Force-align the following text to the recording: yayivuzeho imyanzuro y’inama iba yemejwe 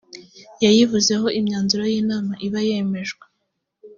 yayivuzeho 0.63 1.27
imyanzuro 1.39 1.83
y’inama 1.91 2.33
iba 2.45 2.59
yemejwe 2.67 3.25